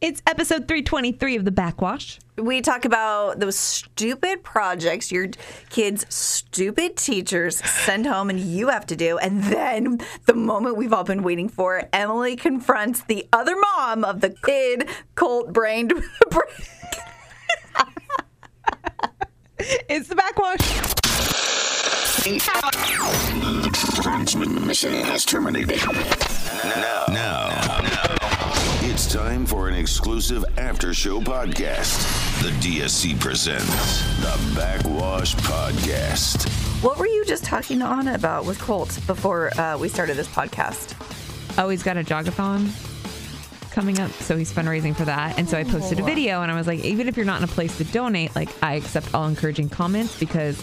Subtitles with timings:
[0.00, 2.20] It's episode 323 of The Backwash.
[2.36, 5.26] We talk about those stupid projects your
[5.70, 9.18] kids' stupid teachers send home and you have to do.
[9.18, 14.20] And then the moment we've all been waiting for, Emily confronts the other mom of
[14.20, 15.92] the kid cult brained.
[19.90, 20.60] It's The Backwash.
[24.02, 25.80] Transmission has terminated.
[26.64, 27.67] Now, now,
[28.98, 32.02] it's time for an exclusive after show podcast.
[32.42, 36.48] The DSC presents the Backwash Podcast.
[36.82, 40.26] what were you just talking to Anna about with Colt before uh, we started this
[40.26, 40.96] podcast?
[41.62, 42.72] Oh, he's got a jogathon
[43.70, 45.38] coming up, so he's fundraising for that.
[45.38, 47.44] And so I posted a video, and I was like, even if you're not in
[47.44, 50.60] a place to donate, like I accept all encouraging comments because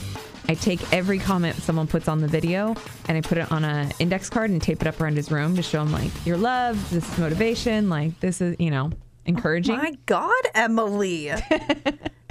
[0.47, 2.75] I take every comment someone puts on the video
[3.07, 5.55] and I put it on an index card and tape it up around his room
[5.55, 8.91] to show him like your love, this is motivation, like this is you know
[9.25, 9.77] encouraging.
[9.77, 11.27] My God, Emily.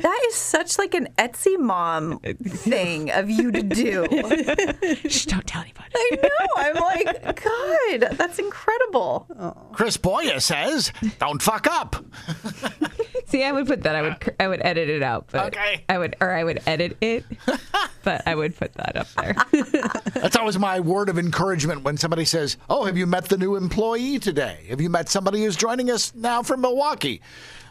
[0.05, 4.07] that is such like an Etsy mom thing of you to do.
[5.09, 5.91] Shh, don't tell anybody.
[5.95, 6.29] I know.
[6.57, 9.27] I'm like, God, that's incredible.
[9.73, 11.97] Chris Boya says, "Don't fuck up."
[13.35, 13.97] See, I would put that.
[13.97, 15.85] I would I would edit it out, but Okay.
[15.89, 17.25] I would or I would edit it,
[18.05, 19.35] but I would put that up there.
[20.15, 23.57] That's always my word of encouragement when somebody says, "Oh, have you met the new
[23.57, 24.67] employee today?
[24.71, 27.23] Have you met somebody who's joining us now from Milwaukee?"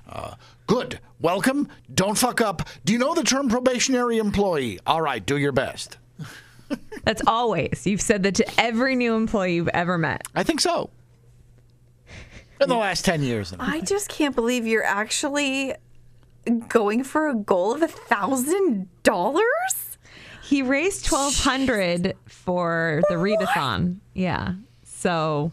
[0.09, 0.34] Uh,
[0.67, 1.00] good.
[1.22, 1.69] Welcome.
[1.94, 2.67] Don't fuck up.
[2.84, 4.81] Do you know the term probationary employee?
[4.86, 5.97] All right, do your best.
[7.06, 7.88] That's always.
[7.88, 10.23] You've said that to every new employee you've ever met.
[10.35, 10.90] I think so.
[12.63, 13.53] In the last 10 years.
[13.59, 15.75] I just can't believe you're actually
[16.68, 19.97] going for a goal of a thousand dollars.
[20.44, 23.97] He raised twelve hundred for the readathon.
[24.13, 24.56] Yeah.
[24.84, 25.52] So,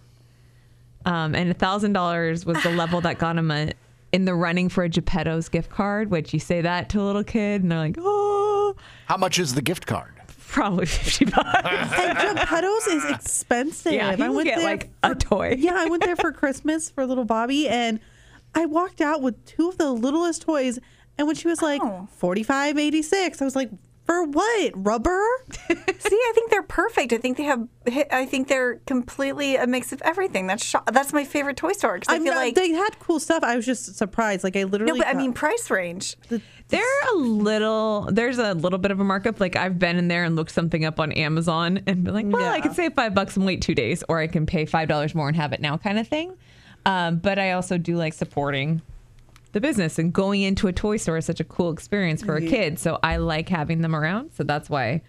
[1.07, 3.73] um, and a thousand dollars was the level that got him a
[4.13, 6.11] in the running for a Geppetto's gift card.
[6.11, 8.75] Which you say that to a little kid, and they're like, "Oh,
[9.07, 10.20] How much is the gift card?
[10.51, 13.93] Probably fifty bucks." And Geppetto's is expensive.
[13.93, 15.55] Yeah, I went get there like a toy.
[15.59, 18.01] yeah, I went there for Christmas for little Bobby, and
[18.55, 20.79] I walked out with two of the littlest toys.
[21.19, 22.09] And when she was like Oh.
[22.17, 23.71] forty five eighty six, I was like,
[24.11, 24.73] for what?
[24.75, 25.25] Rubber?
[25.69, 27.13] See, I think they're perfect.
[27.13, 27.69] I think they have.
[28.11, 30.49] I think they're completely a mix of everything.
[30.49, 32.99] That's sho- that's my favorite toy store because I, I feel mean, like they had
[32.99, 33.45] cool stuff.
[33.45, 34.43] I was just surprised.
[34.43, 34.95] Like I literally.
[34.95, 36.17] no, but I mean price range.
[36.69, 38.09] They're a little.
[38.11, 39.39] There's a little bit of a markup.
[39.39, 42.53] Like I've been in there and looked something up on Amazon and been like, well,
[42.53, 45.15] I can save five bucks and wait two days, or I can pay five dollars
[45.15, 46.37] more and have it now, kind of thing.
[46.85, 48.83] Um, but I also do like supporting
[49.53, 52.41] the business and going into a toy store is such a cool experience for a
[52.47, 52.79] kid.
[52.79, 54.31] So I like having them around.
[54.35, 55.03] So that's why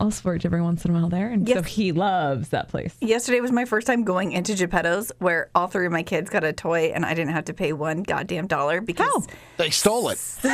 [0.00, 1.30] I'll splurge every once in a while there.
[1.30, 2.96] And so he loves that place.
[3.00, 6.42] Yesterday was my first time going into Geppetto's, where all three of my kids got
[6.42, 10.18] a toy, and I didn't have to pay one goddamn dollar because They stole it.
[10.18, 10.50] Summer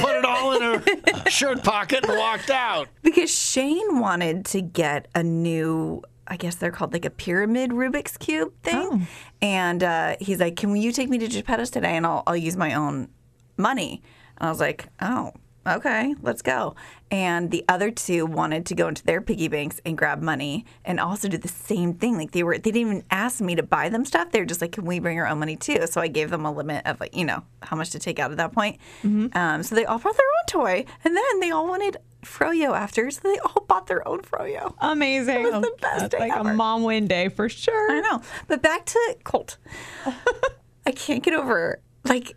[0.00, 0.82] put it all in her
[1.30, 2.88] shirt pocket and walked out.
[3.02, 6.02] because Shane wanted to get a new.
[6.26, 9.06] I guess they're called like a pyramid Rubik's cube thing,
[9.42, 12.56] and uh, he's like, "Can you take me to Geppetto's today, and I'll I'll use
[12.56, 13.08] my own
[13.56, 14.02] money?"
[14.38, 15.32] And I was like, "Oh,
[15.66, 16.74] okay, let's go."
[17.10, 20.98] And the other two wanted to go into their piggy banks and grab money, and
[20.98, 22.16] also do the same thing.
[22.16, 24.32] Like they were, they didn't even ask me to buy them stuff.
[24.32, 26.50] They're just like, "Can we bring our own money too?" So I gave them a
[26.52, 28.78] limit of like, you know, how much to take out at that point.
[29.36, 33.10] Um, so they all brought their own toy, and then they all wanted froyo after,
[33.10, 34.74] so they all bought their own froyo.
[34.80, 35.46] Amazing.
[35.46, 36.50] It was the best day like ever.
[36.50, 37.92] a mom win day for sure.
[37.92, 38.22] I know.
[38.48, 39.58] But back to Colt.
[40.86, 42.36] I can't get over like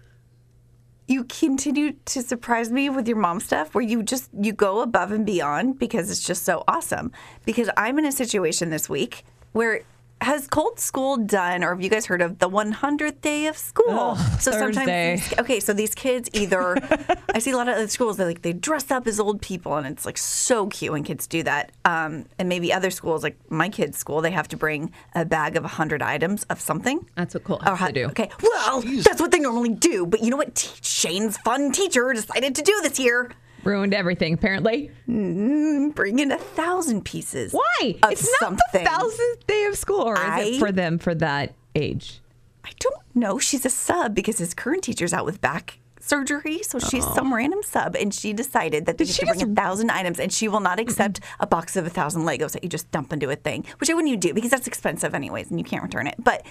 [1.08, 5.12] you continue to surprise me with your mom stuff where you just you go above
[5.12, 7.12] and beyond because it's just so awesome.
[7.46, 9.24] Because I'm in a situation this week
[9.54, 9.82] where
[10.22, 14.16] has Colt School done, or have you guys heard of the 100th day of school?
[14.40, 14.58] so Thursday.
[14.58, 16.78] sometimes, these, okay, so these kids either,
[17.34, 19.76] I see a lot of other schools, they like they dress up as old people,
[19.76, 21.72] and it's like so cute when kids do that.
[21.86, 25.56] Um, and maybe other schools, like my kids' school, they have to bring a bag
[25.56, 27.06] of 100 items of something.
[27.16, 28.06] That's what Colt Or has ha- to do.
[28.08, 30.06] Okay, well, that's what they normally do.
[30.06, 30.56] But you know what?
[30.56, 33.32] T- Shane's fun teacher decided to do this year.
[33.68, 34.90] Ruined everything, apparently.
[35.10, 35.90] Mm-hmm.
[35.90, 37.52] Bring in a thousand pieces.
[37.52, 37.96] Why?
[38.10, 38.84] It's not something.
[38.84, 42.22] the thousandth day of school, or is I- it for them for that age?
[42.64, 43.40] I don't know.
[43.40, 47.14] She's a sub because his current teacher's out with back surgery, so she's oh.
[47.14, 50.20] some random sub, and she decided that they Did she bring just- a thousand items,
[50.20, 50.90] and she will not mm-hmm.
[50.90, 53.90] accept a box of a thousand Legos that you just dump into a thing, which
[53.90, 56.16] I wouldn't even do because that's expensive anyways, and you can't return it.
[56.18, 56.46] But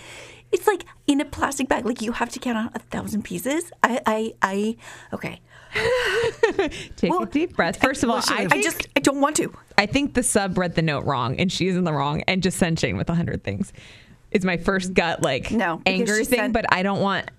[0.52, 3.72] it's like in a plastic bag, like you have to count on a thousand pieces.
[3.82, 4.76] I, I, I,
[5.12, 5.40] okay.
[6.96, 7.80] Take a deep breath.
[7.80, 9.52] First of all, I, I just I don't want to.
[9.76, 12.56] I think the sub read the note wrong and she's in the wrong and just
[12.56, 13.72] sent Shane with a hundred things.
[14.30, 17.30] Is my first gut like No, anger thing, sent- but I don't want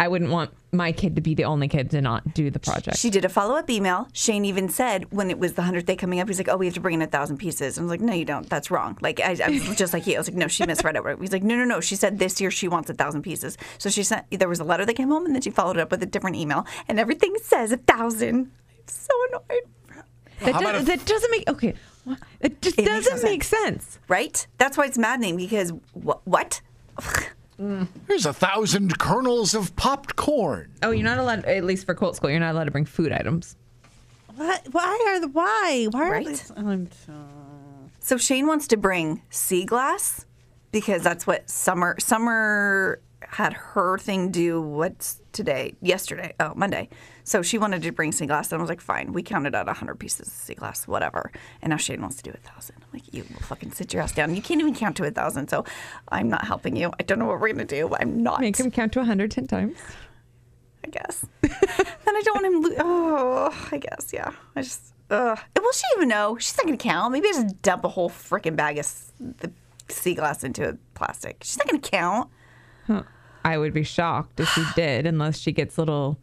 [0.00, 2.98] I wouldn't want my kid to be the only kid to not do the project.
[2.98, 4.08] She did a follow up email.
[4.12, 6.66] Shane even said when it was the hundredth day coming up, he's like, "Oh, we
[6.66, 8.48] have to bring in a thousand pieces." I was like, "No, you don't.
[8.48, 10.14] That's wrong." Like I, I was just like you.
[10.14, 11.80] I was like, "No, she misread it." He's like, "No, no, no.
[11.80, 14.26] She said this year she wants a thousand pieces." So she sent.
[14.30, 16.06] There was a letter that came home, and then she followed it up with a
[16.06, 18.36] different email, and everything says a thousand.
[18.36, 18.52] I'm
[18.86, 20.04] so annoyed.
[20.40, 21.74] that, does, if- that doesn't make okay.
[22.40, 23.98] It just It doesn't no make sense.
[24.06, 24.46] Right?
[24.58, 26.60] That's why it's maddening because what?
[27.56, 27.88] What?
[28.06, 30.72] Here's a thousand kernels of popped corn.
[30.82, 33.12] Oh, you're not allowed at least for Colt School, you're not allowed to bring food
[33.12, 33.56] items.
[34.34, 34.66] What?
[34.72, 35.88] Why are the why?
[35.90, 36.26] Why are Right?
[36.26, 36.52] these?
[36.56, 37.12] I'm so-
[38.00, 40.26] So Shane wants to bring sea glass
[40.72, 46.88] because that's what Summer Summer had her thing do what's today yesterday oh Monday
[47.28, 49.66] so she wanted to bring sea glass and I was like fine we counted out
[49.66, 51.30] 100 pieces of sea glass whatever.
[51.60, 52.76] And now Shane wants to do a thousand.
[52.80, 54.34] I'm like you will fucking sit your ass down.
[54.34, 55.64] You can't even count to a thousand so
[56.08, 56.92] I'm not helping you.
[56.98, 57.94] I don't know what we're gonna do.
[57.98, 58.40] I'm not.
[58.40, 59.76] Make him count to 110 times.
[60.84, 61.26] I guess.
[61.42, 64.30] Then I don't want him lo- oh I guess yeah.
[64.54, 66.38] I just uh will she even know?
[66.38, 67.12] She's not gonna count.
[67.12, 69.50] Maybe I just dump a whole freaking bag of s- the
[69.88, 71.38] sea glass into a plastic.
[71.42, 72.30] She's not gonna count.
[73.44, 76.18] I would be shocked if she did, unless she gets little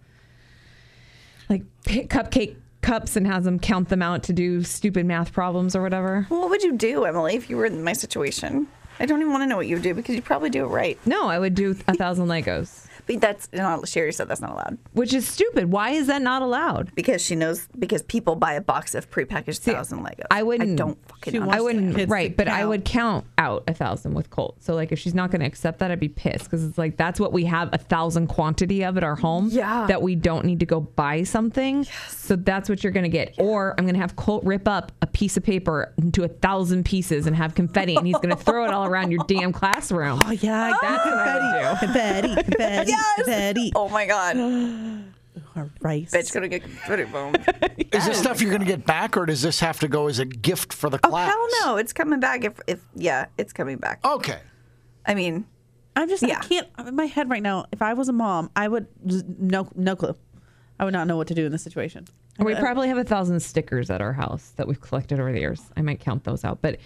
[1.53, 5.81] like cupcake cups and has them count them out to do stupid math problems or
[5.81, 6.27] whatever.
[6.29, 8.67] Well, what would you do, Emily, if you were in my situation?
[8.99, 10.67] I don't even want to know what you would do because you'd probably do it
[10.67, 10.99] right.
[11.05, 14.77] No, I would do a thousand Legos, But that's not, Sherry said that's not allowed
[14.93, 15.71] which is stupid.
[15.71, 16.93] Why is that not allowed?
[16.95, 20.25] because she knows because people buy a box of prepackaged thousand Legos.
[20.31, 20.71] I wouldn't.
[20.71, 21.33] I don't fucking.
[21.33, 21.39] She.
[21.39, 21.95] I wouldn't.
[21.95, 24.55] kids Right, but I would count out a thousand with Colt.
[24.59, 26.97] So like, if she's not going to accept that, I'd be pissed because it's like
[26.97, 29.49] that's what we have a thousand quantity of at our home.
[29.51, 29.87] Yeah.
[29.87, 31.83] That we don't need to go buy something.
[31.83, 32.17] Yes.
[32.17, 33.35] So that's what you're going to get.
[33.37, 36.85] Or I'm going to have Colt rip up a piece of paper into a thousand
[36.85, 40.21] pieces and have confetti, and he's going to throw it all around your damn classroom.
[40.25, 41.93] Oh yeah, That's confetti, confetti, would do.
[41.93, 43.25] Betty, Betty, Yes.
[43.25, 43.71] Betty.
[43.75, 44.35] Oh my god,
[45.55, 46.11] Or rice.
[46.11, 47.35] bitch, gonna get confetti bomb.
[47.91, 50.17] Is this stuff you're going to get back, or does this have to go as
[50.19, 51.31] a gift for the Oh class?
[51.31, 52.43] hell no, it's coming back.
[52.43, 54.03] If if yeah, it's coming back.
[54.05, 54.39] Okay.
[55.05, 55.45] I mean,
[55.95, 56.23] I'm just.
[56.23, 56.39] Yeah.
[56.41, 56.67] I can't.
[56.87, 59.95] In my head right now, if I was a mom, I would just no no
[59.95, 60.15] clue.
[60.79, 62.07] I would not know what to do in this situation.
[62.39, 65.39] We uh, probably have a thousand stickers at our house that we've collected over the
[65.39, 65.61] years.
[65.77, 66.79] I might count those out, but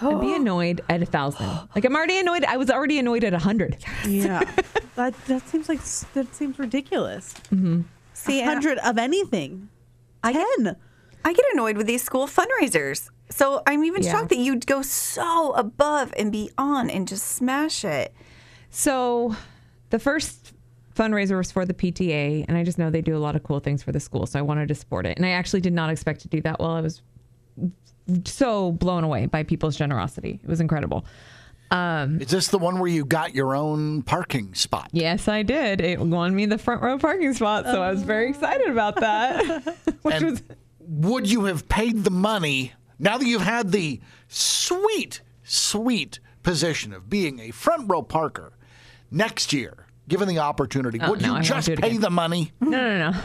[0.00, 1.46] I'd be annoyed at a thousand.
[1.74, 2.44] Like I'm already annoyed.
[2.44, 3.76] I was already annoyed at a hundred.
[4.06, 4.40] Yeah,
[4.96, 5.80] that that seems like
[6.14, 7.34] that seems ridiculous.
[7.52, 7.82] Mm-hmm.
[8.12, 9.68] see, and Hundred of anything.
[10.22, 10.76] I get, Ten.
[11.24, 13.10] I get annoyed with these school fundraisers.
[13.30, 14.12] So I'm even Yeah.
[14.12, 18.14] shocked that you'd go so above and beyond and just smash it.
[18.70, 19.34] So
[19.90, 20.52] the first
[20.94, 23.60] fundraiser was for the PTA, and I just know they do a lot of cool
[23.60, 25.16] things for the school, so I wanted to support it.
[25.16, 27.02] And I actually did not expect to do that while I was
[28.24, 30.40] so blown away by people's generosity.
[30.42, 31.04] It was incredible.
[31.70, 34.88] Um, Is this the one where you got your own parking spot?
[34.92, 35.80] yes, I did.
[35.80, 39.64] It won me the front row parking spot, so I was very excited about that.
[40.02, 40.42] Which And was
[40.88, 47.10] would you have paid the money now that you've had the sweet, sweet position of
[47.10, 48.52] being a front row parker
[49.10, 51.00] next year, given the opportunity?
[51.02, 52.00] Oh, would no, you won't just pay again.
[52.00, 52.52] the money?
[52.60, 53.18] no, no, no.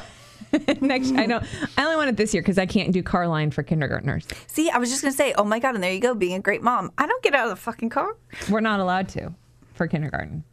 [0.81, 1.43] Next, I don't.
[1.77, 4.27] I only want it this year because I can't do car line for kindergartners.
[4.47, 6.39] See, I was just gonna say, oh my god, and there you go, being a
[6.39, 6.91] great mom.
[6.97, 8.15] I don't get out of the fucking car.
[8.49, 9.33] We're not allowed to
[9.73, 10.43] for kindergarten.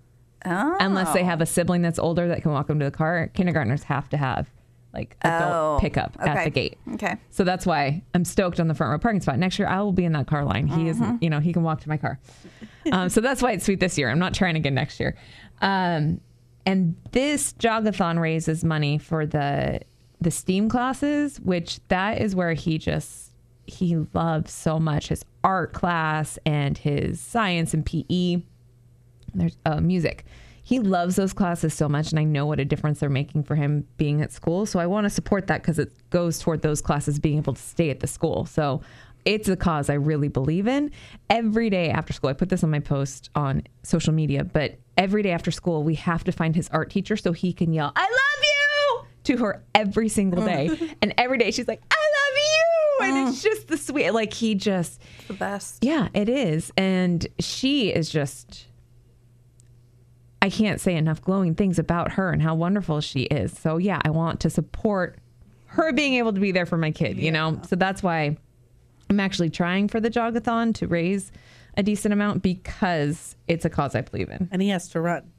[0.47, 0.77] Oh.
[0.79, 3.29] unless they have a sibling that's older that can walk them to the car.
[3.35, 4.49] Kindergartners have to have
[4.95, 6.79] like adult Oh, pickup at the gate.
[6.95, 7.17] Okay.
[7.31, 9.37] So that's why I'm stoked on the front row parking spot.
[9.41, 10.69] Next year I will be in that car line.
[10.69, 11.05] He Mm-hmm.
[11.17, 12.21] is, you know, he can walk to my car.
[12.93, 14.11] Um, so that's why it's sweet this year.
[14.11, 15.17] I'm not trying again next year.
[15.61, 16.21] Um,
[16.65, 19.81] and this jogathon raises money for the
[20.21, 23.33] the STEAM classes, which that is where he just
[23.67, 28.43] he loves so much his art class and his science and PE
[29.35, 30.25] there's uh, music.
[30.63, 33.55] He loves those classes so much, and I know what a difference they're making for
[33.55, 34.67] him being at school.
[34.67, 37.63] So I want to support that because it goes toward those classes being able to
[37.63, 38.45] stay at the school.
[38.45, 38.83] So
[39.25, 40.91] it's a cause I really believe in.
[41.31, 45.23] Every day after school, I put this on my post on social media, but every
[45.23, 48.03] day after school, we have to find his art teacher so he can yell, I
[48.03, 48.28] love
[49.29, 50.47] to her every single mm.
[50.47, 50.95] day.
[51.03, 53.19] and every day she's like, I love you.
[53.19, 53.43] And it's mm.
[53.45, 55.85] just the sweet, like he just, The best.
[55.85, 56.73] yeah, it is.
[56.77, 58.67] And she is just
[60.41, 63.53] I I can't say enough glowing things about her and how wonderful she is.
[63.53, 65.19] So yeah, I want to support
[65.67, 67.61] her being able to be there for my kid, you know?
[67.69, 68.39] So that's why
[69.11, 71.31] I'm actually trying for the jogathon to raise
[71.77, 74.49] a decent amount because it's a cause I believe in.
[74.51, 75.31] And he has to run.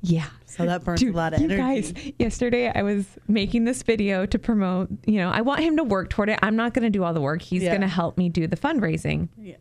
[0.00, 0.26] Yeah.
[0.46, 1.54] So that burns Dude, a lot of energy.
[1.54, 5.76] you guys, yesterday I was making this video to promote, you know, I want him
[5.76, 6.38] to work toward it.
[6.42, 7.42] I'm not going to do all the work.
[7.42, 7.70] He's Yeah.
[7.70, 9.56] going to help me do the fundraising Yeah.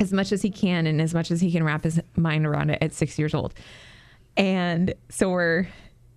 [0.00, 2.70] as much as he can and as much as he can wrap his mind around
[2.70, 3.52] it at six years old.
[4.36, 5.66] And so we're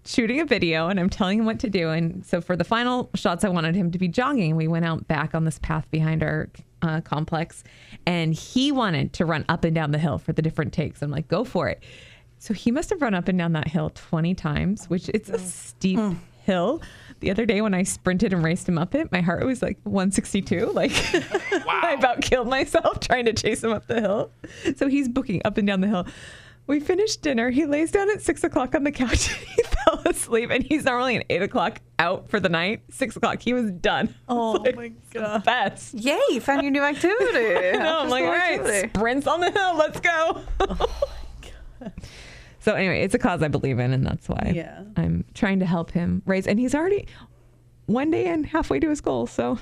[0.06, 1.90] shooting a video and I'm telling him what to do.
[1.90, 4.56] And so for the final shots, I wanted him to be jogging.
[4.56, 6.50] We went out back on this path behind our
[6.82, 7.64] uh, complex
[8.08, 11.02] and he wanted to run up and down the hill for the different takes.
[11.02, 11.84] I'm like, go for it.
[12.42, 15.34] So he must have run up and down that hill 20 times, which it's a
[15.34, 15.40] mm.
[15.40, 16.18] steep mm.
[16.44, 16.82] hill.
[17.20, 19.78] The other day when I sprinted and raced him up it, my heart was like
[19.84, 20.72] 162.
[20.72, 20.92] Like
[21.70, 24.32] I about killed myself trying to chase him up the hill.
[24.76, 26.08] So he's booking up and down the hill.
[26.66, 27.52] We finished dinner.
[27.52, 29.28] He lays down at six o'clock on the couch.
[29.56, 32.82] he fell asleep, and he's normally an eight o'clock out for the night.
[32.90, 34.16] Six o'clock, he was done.
[34.30, 35.42] Oh It's my god.
[35.42, 35.94] the best.
[35.94, 37.78] Yay, found your new activity.
[37.78, 39.76] No, I'm like, all right, sprints on the hill.
[39.78, 40.42] Let's go.
[40.62, 41.21] Oh.
[42.62, 44.84] So anyway, it's a cause I believe in, and that's why Yeah.
[44.96, 46.48] I'm trying to help him raise.
[46.48, 47.08] And he's already
[47.88, 49.28] one day in, halfway to his goal.
[49.28, 49.60] So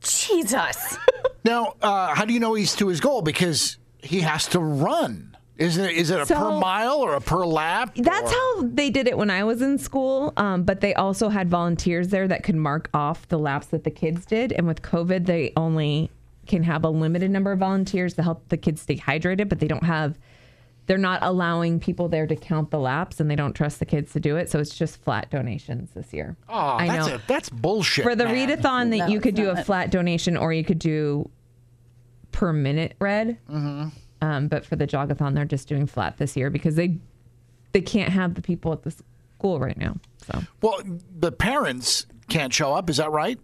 [0.00, 0.96] Jesus.
[1.46, 3.20] Now, uh, how do you know he's to his goal?
[3.20, 5.36] Because he has to run.
[5.58, 7.94] Is it is it a per mile or a per lap?
[7.96, 10.32] That's or- how they did it when I was in school.
[10.38, 13.90] Um, but they also had volunteers there that could mark off the laps that the
[13.90, 14.52] kids did.
[14.52, 16.10] And with COVID, they only
[16.46, 19.68] can have a limited number of volunteers to help the kids stay hydrated, but they
[19.68, 20.18] don't have.
[20.86, 24.12] They're not allowing people there to count the laps, and they don't trust the kids
[24.12, 24.50] to do it.
[24.50, 26.36] So it's just flat donations this year.
[26.48, 27.14] Oh, I that's know.
[27.14, 28.04] a, that's bullshit.
[28.04, 28.48] For the man.
[28.48, 29.64] readathon, that No, you could it's do a not.
[29.66, 31.30] flat donation, or you could do
[32.32, 33.38] per minute read.
[33.50, 33.88] Mm-hmm.
[34.20, 36.98] Um, but for the jogathon, they're just doing flat this year because they
[37.72, 38.90] they can't have the people at the
[39.38, 39.96] school right now.
[40.26, 40.80] So Well,
[41.18, 42.88] the parents can't show up.
[42.90, 43.38] Is that right?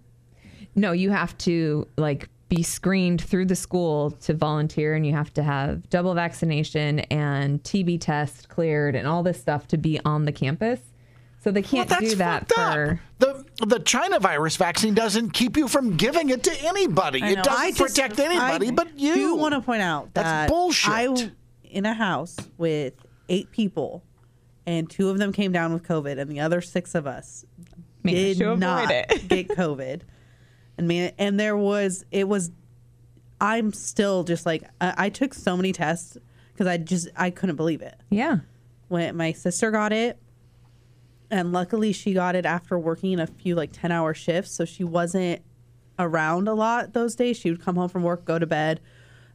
[0.75, 5.33] no, you have to like be screened through the school to volunteer, and you have
[5.35, 10.27] to have double vaccination and TB test cleared and all this stuff to be on
[10.27, 10.81] the campus.
[11.43, 13.01] So they can't Well, that's do that for.
[13.19, 17.21] The the China virus vaccine doesn't keep you from giving it to anybody.
[17.23, 19.15] It doesn't I just- protect anybody I but you.
[19.15, 20.93] do want to point out That's that bullshit.
[20.93, 21.31] I w-
[21.65, 22.93] in a house with
[23.31, 24.03] eight people,
[24.67, 27.47] and two of them came down with COVID, and the other six of us
[28.03, 28.89] Managed did to avoid not
[29.29, 30.01] get COVID.
[30.81, 32.51] And man, and there was it was.
[33.39, 36.17] I'm still just like I, I took so many tests
[36.55, 38.39] because I just I couldn't believe it Yeah.
[38.89, 40.19] when my sister got it
[41.31, 44.85] and luckily she got it after working a few like 10 hour shifts so she
[44.85, 45.43] wasn't
[45.99, 48.81] around a lot those days she would come home from work go to bed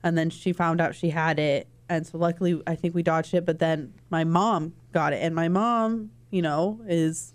[0.04, 3.34] and then she found out she had it and so luckily i think we dodged
[3.36, 7.34] it but then my mom got it and my mom you know is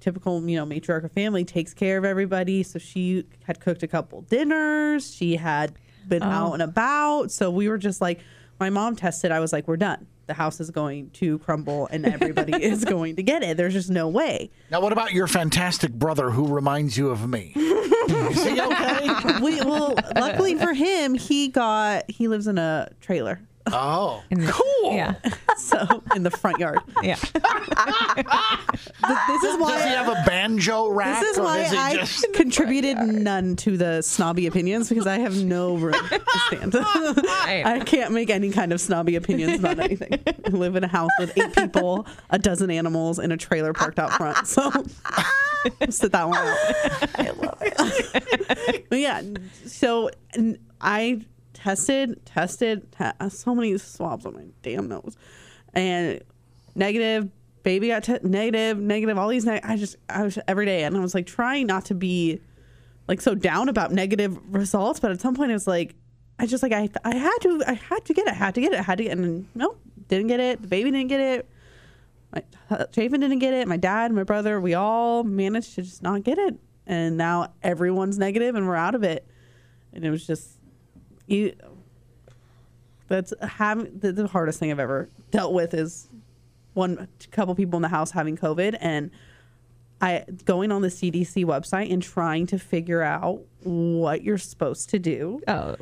[0.00, 2.62] typical you know matriarchal family takes care of everybody.
[2.62, 5.14] So she had cooked a couple dinners.
[5.14, 5.74] She had
[6.06, 6.26] been oh.
[6.26, 7.30] out and about.
[7.30, 8.20] So we were just like
[8.60, 9.32] my mom tested.
[9.32, 10.06] I was like we're done.
[10.26, 13.56] The house is going to crumble and everybody is going to get it.
[13.56, 14.50] There's just no way.
[14.70, 17.52] Now, what about your fantastic brother who reminds you of me?
[18.08, 19.40] Is he okay?
[19.42, 23.40] we, well luckily for him he got he lives in a trailer
[23.72, 24.94] Oh, In the- cool.
[24.94, 25.14] Yeah.
[25.56, 27.16] so in the front yard Yeah.
[27.16, 27.34] this
[29.44, 31.20] is why Does he have a banjo rack?
[31.20, 32.32] This is or why does he I just...
[32.34, 36.74] contributed none to the snobby opinions because I have no room to stand.
[36.76, 40.18] I can't make any kind of snobby opinions about anything.
[40.26, 43.98] I live in a house with eight people, a dozen animals, and a trailer parked
[43.98, 44.46] out front.
[44.46, 44.70] So
[45.90, 46.56] sit that one out.
[47.16, 48.86] I love it.
[48.88, 49.22] But yeah,
[49.66, 51.20] so n- I
[51.58, 55.16] tested, tested, te- so many swabs on my damn nose,
[55.74, 56.20] and
[56.74, 57.30] negative.
[57.64, 59.18] Baby got negative, negative.
[59.18, 61.84] All these, neg- I just, I was every day, and I was like trying not
[61.86, 62.40] to be
[63.08, 65.94] like so down about negative results, but at some point it was like,
[66.38, 68.60] I just like I, I had to, I had to get it, I had to
[68.60, 69.18] get it, I had to get, it.
[69.18, 70.62] and then, no, didn't get it.
[70.62, 71.50] The baby didn't get it.
[72.32, 73.66] My uh, Chafin didn't get it.
[73.66, 76.54] My dad, my brother, we all managed to just not get it,
[76.86, 79.26] and now everyone's negative, and we're out of it.
[79.92, 80.57] And it was just,
[81.30, 81.54] you.
[83.08, 86.08] That's having the, the hardest thing I've ever dealt with is
[86.74, 89.10] one couple people in the house having COVID, and
[90.00, 94.98] I going on the CDC website and trying to figure out what you're supposed to
[94.98, 95.40] do.
[95.48, 95.76] Oh.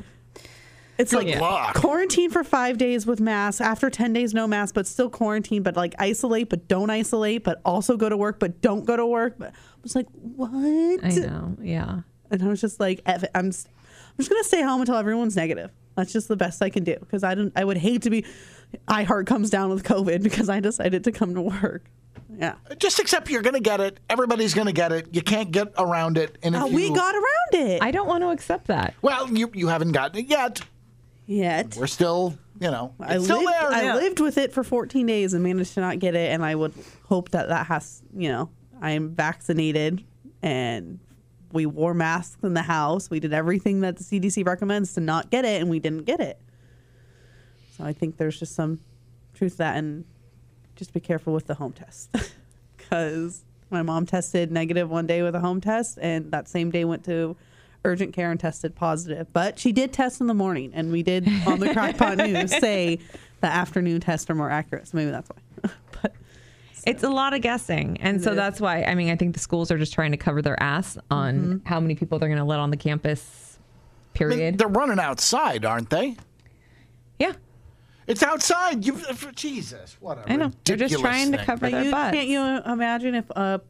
[0.99, 1.75] It's Good like luck.
[1.75, 3.61] quarantine for five days with masks.
[3.61, 5.63] After ten days, no mask, but still quarantine.
[5.63, 7.45] But like isolate, but don't isolate.
[7.45, 9.35] But also go to work, but don't go to work.
[9.37, 10.49] But I was like, what?
[11.05, 11.57] I know.
[11.61, 12.01] Yeah.
[12.31, 13.53] And I was just like, I'm, just, I'm
[14.17, 15.71] just gonna stay home until everyone's negative.
[15.97, 17.53] That's just the best I can do because I don't.
[17.57, 18.25] I would hate to be
[18.89, 21.85] iHeart comes down with COVID because I decided to come to work.
[22.39, 22.57] Yeah.
[22.79, 23.99] Just accept you're going to get it.
[24.11, 25.15] Everybody's going to get it.
[25.15, 26.37] You can't get around it.
[26.43, 27.83] And if Uh, we you- got around it.
[27.83, 28.95] I don't want to accept that.
[29.01, 30.61] Well, you you haven't gotten it yet.
[31.27, 31.77] Yet.
[31.79, 33.73] We're still, you know, it's I still lived, there.
[33.73, 33.95] I yeah.
[33.95, 36.31] lived with it for 14 days and managed to not get it.
[36.33, 36.75] And I would
[37.09, 38.51] hope that that has, you know,
[38.83, 40.05] I am vaccinated
[40.43, 40.99] and
[41.53, 43.11] we wore masks in the house.
[43.11, 46.21] We did everything that the CDC recommends to not get it, and we didn't get
[46.21, 46.41] it.
[47.77, 48.81] So I think there's just some
[49.35, 49.77] truth to that.
[49.77, 50.05] And
[50.77, 52.15] just be careful with the home test
[52.77, 56.85] because my mom tested negative one day with a home test, and that same day
[56.85, 57.37] went to
[57.85, 59.33] urgent care and tested positive.
[59.33, 62.99] But she did test in the morning, and we did on the Crackpot News say
[63.41, 64.89] the afternoon tests are more accurate.
[64.89, 65.37] So maybe that's why.
[66.87, 67.99] But It's a lot of guessing.
[68.01, 68.37] And so is.
[68.37, 70.97] that's why, I mean, I think the schools are just trying to cover their ass
[71.11, 71.67] on Mm-hmm.
[71.69, 73.59] how many people they're going to let on the campus,
[74.19, 74.59] I mean, period.
[74.59, 76.17] they're running outside, aren't they?
[77.19, 77.33] yeah,
[78.07, 78.85] It's outside.
[78.87, 79.01] You,
[79.35, 80.53] Jesus, what a I know.
[80.65, 82.15] They're just ridiculous trying to cover But their you, butts.
[82.15, 82.41] can't you
[82.73, 83.61] imagine if a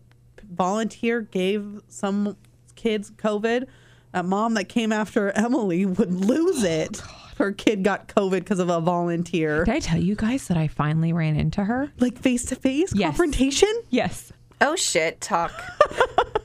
[0.51, 2.37] volunteer gave some
[2.75, 3.67] kids COVID?
[4.15, 7.03] A mom that came after Emily would lose it.
[7.37, 9.65] Her kid got COVID because of a volunteer.
[9.65, 11.93] Did I tell you guys that I finally ran into her?
[11.99, 13.73] Like face to face confrontation?
[13.91, 14.33] Yes.
[14.61, 15.21] Oh shit!
[15.21, 15.53] Talk.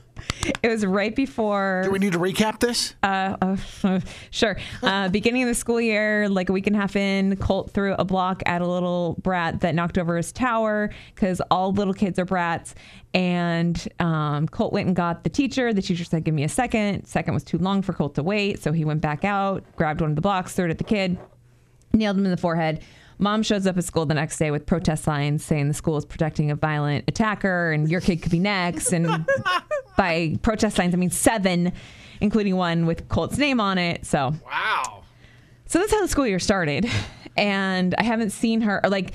[0.62, 1.82] It was right before.
[1.84, 2.94] Do we need to recap this?
[3.02, 3.36] Uh,
[3.82, 4.00] uh,
[4.30, 4.56] sure.
[4.82, 7.94] Uh, beginning of the school year, like a week and a half in, Colt threw
[7.94, 12.18] a block at a little brat that knocked over his tower because all little kids
[12.18, 12.74] are brats.
[13.14, 15.72] And um, Colt went and got the teacher.
[15.72, 17.06] The teacher said, Give me a second.
[17.06, 18.62] Second was too long for Colt to wait.
[18.62, 21.18] So he went back out, grabbed one of the blocks, threw it at the kid,
[21.92, 22.82] nailed him in the forehead.
[23.18, 26.04] Mom shows up at school the next day with protest signs saying the school is
[26.04, 28.92] protecting a violent attacker and your kid could be next.
[28.92, 29.26] And
[29.96, 31.72] by protest signs, I mean seven,
[32.20, 34.04] including one with Colt's name on it.
[34.06, 35.04] So, Wow.
[35.66, 36.88] so that's how the school year started.
[37.36, 39.14] And I haven't seen her, or like,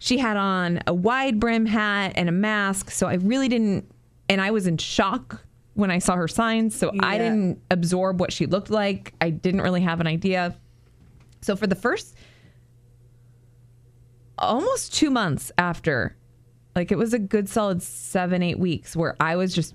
[0.00, 2.90] she had on a wide brim hat and a mask.
[2.92, 3.90] So I really didn't,
[4.28, 5.42] and I was in shock
[5.74, 6.76] when I saw her signs.
[6.76, 9.12] So I didn't absorb what she looked like.
[9.20, 10.54] I didn't really have an idea.
[11.40, 12.14] So for the first
[14.38, 16.16] almost two months after,
[16.74, 19.74] like it was a good solid seven, eight weeks where I was just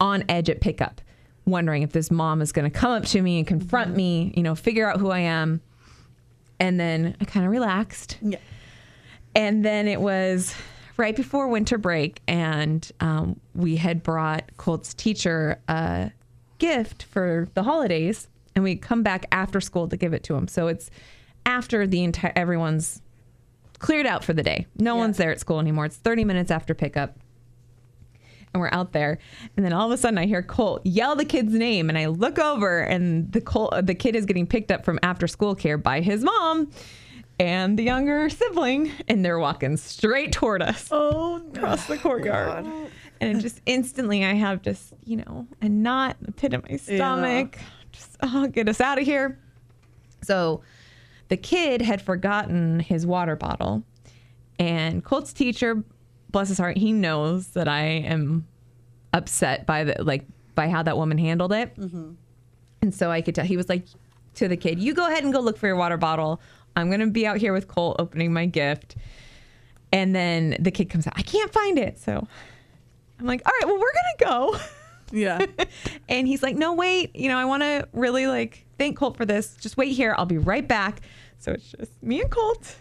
[0.00, 1.00] on edge at pickup,
[1.46, 4.42] wondering if this mom is going to come up to me and confront me, you
[4.42, 5.60] know, figure out who I am.
[6.60, 8.18] And then I kind of relaxed.
[8.20, 8.38] Yeah.
[9.34, 10.54] And then it was
[10.96, 16.12] right before winter break, and um, we had brought Colt's teacher a
[16.58, 20.46] gift for the holidays, and we come back after school to give it to him.
[20.46, 20.90] So it's
[21.46, 23.00] after the entire everyone's
[23.82, 24.66] cleared out for the day.
[24.78, 25.84] No one's there at school anymore.
[25.84, 27.18] It's 30 minutes after pickup.
[28.54, 29.18] And we're out there,
[29.56, 32.06] and then all of a sudden I hear Colt yell the kid's name, and I
[32.06, 35.54] look over, and the Colt, uh, the kid is getting picked up from after school
[35.54, 36.70] care by his mom
[37.40, 40.88] and the younger sibling, and they're walking straight toward us.
[40.90, 42.66] Oh, across the courtyard.
[43.22, 47.58] And just instantly, I have just, you know, a knot, a pit in my stomach.
[47.90, 49.38] Just, oh, get us out of here.
[50.22, 50.60] So
[51.32, 53.82] the kid had forgotten his water bottle.
[54.58, 55.82] And Colt's teacher,
[56.28, 58.46] bless his heart, he knows that I am
[59.14, 61.74] upset by the, like, by how that woman handled it.
[61.76, 62.10] Mm-hmm.
[62.82, 63.86] And so I could tell he was like
[64.34, 66.38] to the kid, "You go ahead and go look for your water bottle.
[66.76, 68.96] I'm gonna be out here with Colt opening my gift."
[69.90, 71.14] And then the kid comes out.
[71.16, 72.28] I can't find it, so
[73.18, 74.58] I'm like, "All right, well, we're gonna go."
[75.12, 75.44] Yeah.
[76.08, 77.14] and he's like, "No, wait.
[77.14, 79.56] You know, I want to really like thank Colt for this.
[79.60, 80.14] Just wait here.
[80.16, 81.00] I'll be right back."
[81.38, 82.76] So it's just me and Colt,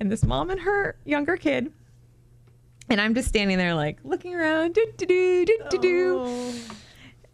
[0.00, 1.72] and this mom and her younger kid.
[2.90, 6.22] And I'm just standing there, like looking around, do do do do do do.
[6.24, 6.54] Oh.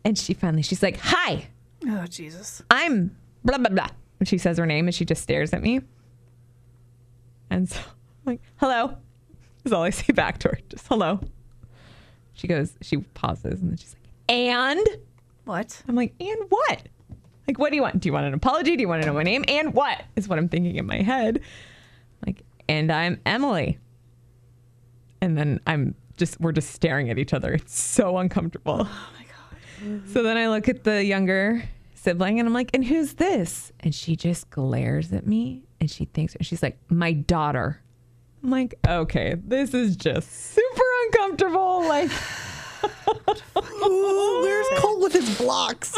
[0.05, 1.49] And she finally, she's like, "Hi."
[1.87, 2.63] Oh Jesus.
[2.71, 3.89] I'm blah blah blah.
[4.21, 5.81] And she says her name and she just stares at me.
[7.51, 8.97] And so I'm like, hello.
[9.65, 10.59] Is all I say back to her.
[10.69, 11.21] Just hello.
[12.33, 14.87] She goes, she pauses and then she's like, and
[15.45, 15.83] What?
[15.87, 16.83] I'm like, and what?
[17.47, 18.01] Like, what do you want?
[18.01, 18.77] Do you want an apology?
[18.77, 19.45] Do you want to know my name?
[19.49, 21.41] And what is what I'm thinking in my head?
[22.27, 23.79] Like, and I'm Emily.
[25.21, 27.53] And then I'm just, we're just staring at each other.
[27.53, 28.87] It's so uncomfortable.
[28.89, 30.09] Oh my God.
[30.09, 31.63] So then I look at the younger
[31.95, 33.73] sibling and I'm like, and who's this?
[33.81, 37.83] And she just glares at me and she thinks, and she's like, my daughter.
[38.43, 41.87] I'm like, okay, this is just super uncomfortable.
[41.87, 42.11] Like,
[43.57, 45.95] Ooh, where's Colt with his blocks?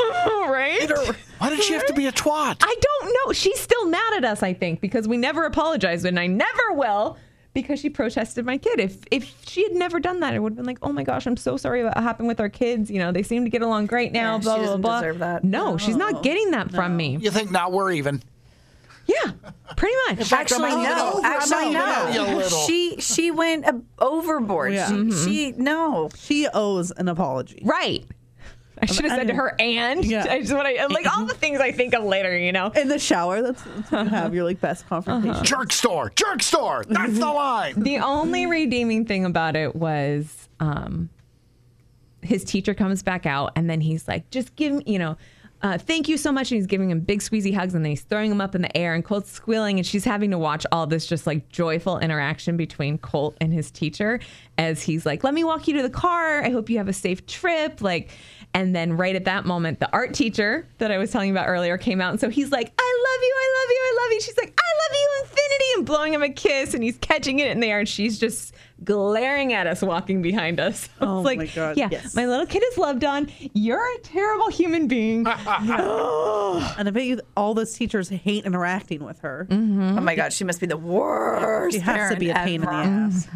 [0.48, 0.90] right?
[1.38, 2.56] Why did she have to be a twat?
[2.60, 3.32] I don't know.
[3.32, 7.16] She's still mad at us, I think, because we never apologized, and I never will
[7.56, 8.78] because she protested my kid.
[8.78, 11.26] If if she had never done that, it would have been like, oh my gosh,
[11.26, 12.90] I'm so sorry about what happened with our kids.
[12.90, 14.34] You know, they seem to get along great now.
[14.34, 15.00] Yeah, she blah blah doesn't blah.
[15.00, 15.42] deserve that.
[15.42, 17.16] No, she's not getting that from me.
[17.16, 18.22] You think now we're even?
[19.06, 19.32] Yeah,
[19.76, 20.32] pretty much.
[20.32, 21.20] Actually, no.
[21.24, 22.36] Actually, over you no.
[22.36, 22.58] little.
[22.66, 23.64] She she went
[23.98, 24.72] overboard.
[24.74, 24.88] Yeah.
[24.88, 25.24] She, Mm-hmm.
[25.24, 26.08] she no.
[26.16, 27.60] She owes an apology.
[27.64, 28.04] Right.
[28.80, 30.26] I should have said to her, and Yeah.
[30.28, 32.68] I just want to like all the things I think of later, you know.
[32.76, 35.42] In the shower, that's, that's when you have your like best confrontation.
[35.44, 36.84] Jerk store, jerk store.
[36.86, 37.80] That's the line.
[37.82, 41.08] The only redeeming thing about it was um,
[42.20, 45.16] his teacher comes back out, and then he's like, "Just give me, you know."
[45.62, 46.50] Uh, thank you so much.
[46.50, 48.76] And he's giving him big squeezy hugs and then he's throwing him up in the
[48.76, 52.56] air and Colt's squealing and she's having to watch all this just like joyful interaction
[52.56, 54.20] between Colt and his teacher
[54.58, 56.42] as he's like, let me walk you to the car.
[56.42, 57.80] I hope you have a safe trip.
[57.80, 58.10] Like,
[58.52, 61.48] and then right at that moment, the art teacher that I was telling you about
[61.48, 62.10] earlier came out.
[62.10, 63.34] And so he's like, I love you.
[63.36, 63.82] I love you.
[63.82, 64.20] I love you.
[64.20, 67.60] She's like, I love you infinity blowing him a kiss and he's catching it in
[67.60, 68.52] the air and she's just
[68.84, 70.88] glaring at us walking behind us.
[71.00, 72.14] Oh like, my God, yeah, yes.
[72.14, 73.30] my little kid is loved on.
[73.54, 75.26] You're a terrible human being.
[76.78, 79.46] And I bet you all those teachers hate interacting with her.
[79.50, 79.98] Mm-hmm.
[79.98, 81.74] Oh my god, she must be the worst.
[81.74, 82.86] She has to be a parent pain in the ever.
[83.06, 83.28] ass.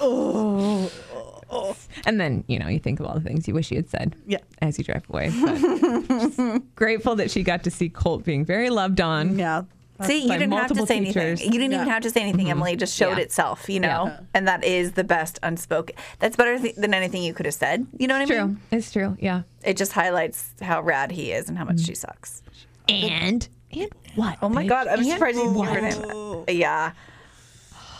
[0.00, 3.88] Oh, And then, you know, you think of all the things you wish you had
[3.88, 4.38] said Yeah.
[4.60, 5.30] as you drive away.
[5.40, 9.38] But grateful that she got to see Colt being very loved on.
[9.38, 9.62] yeah.
[10.04, 11.16] See, you didn't have to say teachers.
[11.16, 11.52] anything.
[11.52, 12.72] You didn't even have to say anything, Emily.
[12.72, 13.24] It just showed Yeah.
[13.24, 14.06] itself, you know?
[14.06, 14.20] Yeah.
[14.34, 15.96] And that is the best unspoken.
[16.18, 17.86] That's better th- than anything you could have said.
[17.98, 18.46] You know what I True.
[18.46, 18.60] mean?
[18.70, 19.16] It's true.
[19.20, 19.42] Yeah.
[19.62, 21.86] It just highlights how rad he is and how much mm.
[21.86, 22.42] she sucks.
[22.88, 24.38] And and what?
[24.42, 24.68] Oh my bitch?
[24.68, 25.68] God, I'm And surprised you what?
[25.68, 26.44] heard him.
[26.48, 26.92] Yeah.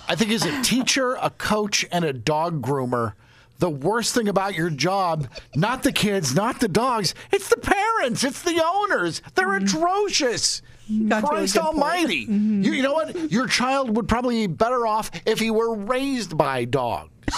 [0.08, 3.14] I think as a teacher, a coach, and a dog groomer,
[3.58, 8.22] the worst thing about your job, not the kids, not the dogs, it's the parents,
[8.22, 9.22] it's the owners.
[9.34, 9.64] They're mm-hmm.
[9.64, 10.62] atrocious.
[11.08, 12.26] Got to a Christ almighty.
[12.26, 12.62] Mm-hmm.
[12.62, 13.32] You, you know what?
[13.32, 17.10] Your child would probably be better off if he were raised by dogs.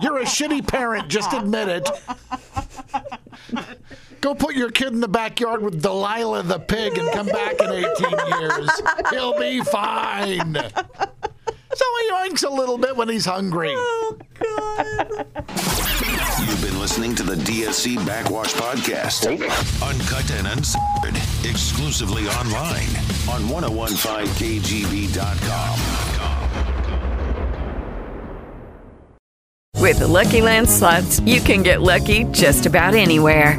[0.00, 1.88] You're a shitty parent, just admit it.
[4.20, 7.70] Go put your kid in the backyard with Delilah the pig and come back in
[7.70, 8.70] 18 years.
[9.10, 10.56] He'll be fine.
[11.76, 13.72] So he yoinks a little bit when he's hungry.
[13.74, 15.26] Oh, God.
[16.46, 19.26] You've been listening to the DSC Backwash Podcast.
[19.82, 21.16] Uncut and uncensored.
[21.44, 22.88] Exclusively online
[23.28, 25.78] on 1015kgb.com.
[29.80, 33.58] With the Lucky Land slots, you can get lucky just about anywhere.